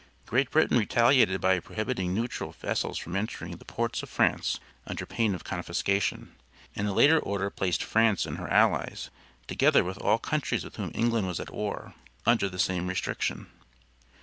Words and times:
Great 0.25 0.49
Britain 0.49 0.79
retaliated 0.79 1.39
by 1.39 1.59
prohibiting 1.59 2.11
neutral 2.11 2.51
vessels 2.53 2.97
from 2.97 3.15
entering 3.15 3.57
the 3.57 3.65
ports 3.65 4.01
of 4.01 4.09
France 4.09 4.59
under 4.87 5.05
pain 5.05 5.35
of 5.35 5.43
confiscation; 5.43 6.31
and 6.75 6.87
a 6.87 6.91
later 6.91 7.19
order 7.19 7.51
placed 7.51 7.83
France 7.83 8.25
and 8.25 8.37
her 8.37 8.47
allies, 8.49 9.11
together 9.45 9.83
with 9.83 9.99
all 9.99 10.17
countries 10.17 10.63
with 10.63 10.77
whom 10.77 10.89
England 10.95 11.27
was 11.27 11.39
at 11.39 11.51
war, 11.53 11.93
under 12.25 12.49
the 12.49 12.57
same 12.57 12.87
restriction. 12.87 13.45